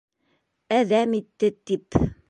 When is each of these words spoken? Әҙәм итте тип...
Әҙәм 0.79 1.15
итте 1.19 1.55
тип... 1.71 2.05